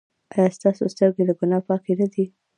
[0.33, 2.25] ایا ستاسو سترګې له ګناه پاکې نه دي؟